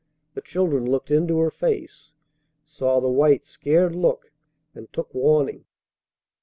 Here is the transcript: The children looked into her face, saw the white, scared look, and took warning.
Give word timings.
The 0.33 0.41
children 0.41 0.83
looked 0.89 1.11
into 1.11 1.37
her 1.37 1.51
face, 1.51 2.11
saw 2.65 2.99
the 2.99 3.07
white, 3.11 3.43
scared 3.45 3.93
look, 3.95 4.31
and 4.73 4.91
took 4.91 5.13
warning. 5.13 5.65